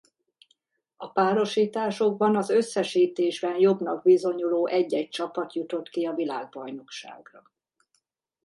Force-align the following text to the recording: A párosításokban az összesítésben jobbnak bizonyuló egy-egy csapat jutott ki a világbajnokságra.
A 0.97 1.11
párosításokban 1.11 2.35
az 2.35 2.49
összesítésben 2.49 3.59
jobbnak 3.59 4.03
bizonyuló 4.03 4.67
egy-egy 4.67 5.09
csapat 5.09 5.55
jutott 5.55 5.89
ki 5.89 6.05
a 6.05 6.13
világbajnokságra. 6.13 7.43